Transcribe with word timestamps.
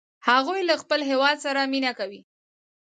هغوی 0.27 0.61
له 0.69 0.75
خپل 0.81 0.99
هیواد 1.09 1.37
سره 1.45 1.61
مینه 1.71 1.91
کوي 1.99 2.21